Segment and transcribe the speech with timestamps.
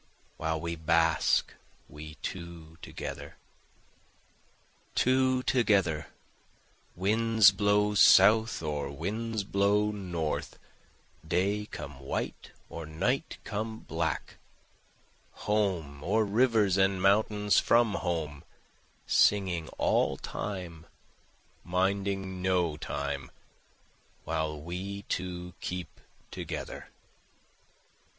[0.37, 1.53] While we bask,
[1.87, 3.37] we two together.
[4.95, 6.07] Two together!
[6.95, 10.57] Winds blow south, or winds blow north,
[11.27, 14.37] Day come white, or night come black,
[15.45, 18.43] Home, or rivers and mountains from home,
[19.05, 20.87] Singing all time,
[21.63, 23.29] minding no time,
[24.23, 26.89] While we two keep together.